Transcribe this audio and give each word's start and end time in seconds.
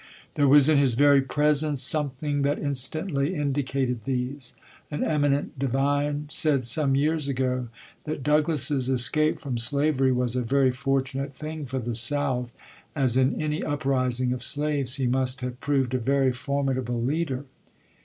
There 0.33 0.47
was 0.47 0.67
in 0.67 0.79
his 0.79 0.95
very 0.95 1.21
presence 1.21 1.83
something 1.83 2.41
that 2.41 2.57
instantly 2.57 3.35
indicated 3.35 4.05
these. 4.05 4.55
An 4.89 5.03
eminent 5.03 5.59
divine 5.59 6.25
said 6.29 6.65
some 6.65 6.95
years 6.95 7.27
ago 7.27 7.67
that 8.05 8.23
Douglass's 8.23 8.89
escape 8.89 9.37
from 9.37 9.59
slavery 9.59 10.11
was 10.11 10.35
a 10.35 10.41
very 10.41 10.71
fortunate 10.71 11.35
thing 11.35 11.67
for 11.67 11.77
the 11.77 11.93
South, 11.93 12.51
as 12.95 13.15
in 13.15 13.39
any 13.39 13.63
uprising 13.63 14.33
of 14.33 14.41
slaves 14.41 14.95
he 14.95 15.05
must 15.05 15.41
have 15.41 15.59
proved 15.59 15.93
a 15.93 15.99
very 15.99 16.33
formidable 16.33 16.99
leader. 16.99 17.45